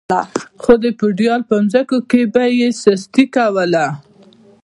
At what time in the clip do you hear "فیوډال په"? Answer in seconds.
0.99-1.55